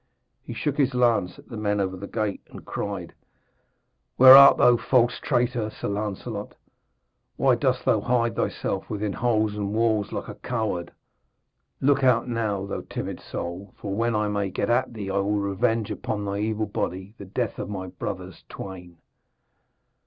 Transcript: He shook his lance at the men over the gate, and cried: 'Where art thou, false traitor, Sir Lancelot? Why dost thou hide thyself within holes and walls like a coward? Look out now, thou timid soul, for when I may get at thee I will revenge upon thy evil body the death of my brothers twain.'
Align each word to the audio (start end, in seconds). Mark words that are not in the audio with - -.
He 0.41 0.53
shook 0.55 0.77
his 0.77 0.95
lance 0.95 1.37
at 1.37 1.47
the 1.49 1.55
men 1.57 1.79
over 1.79 1.95
the 1.95 2.07
gate, 2.07 2.41
and 2.47 2.65
cried: 2.65 3.13
'Where 4.15 4.35
art 4.35 4.57
thou, 4.57 4.75
false 4.75 5.19
traitor, 5.19 5.69
Sir 5.69 5.89
Lancelot? 5.89 6.55
Why 7.35 7.53
dost 7.53 7.85
thou 7.85 8.01
hide 8.01 8.35
thyself 8.35 8.89
within 8.89 9.13
holes 9.13 9.53
and 9.55 9.75
walls 9.75 10.11
like 10.11 10.27
a 10.27 10.33
coward? 10.33 10.91
Look 11.81 12.03
out 12.03 12.27
now, 12.27 12.65
thou 12.65 12.81
timid 12.89 13.19
soul, 13.19 13.75
for 13.77 13.93
when 13.93 14.15
I 14.15 14.27
may 14.27 14.49
get 14.49 14.71
at 14.71 14.91
thee 14.91 15.11
I 15.11 15.17
will 15.17 15.35
revenge 15.37 15.91
upon 15.91 16.25
thy 16.25 16.39
evil 16.39 16.65
body 16.65 17.13
the 17.19 17.25
death 17.25 17.59
of 17.59 17.69
my 17.69 17.85
brothers 17.85 18.43
twain.' 18.49 18.97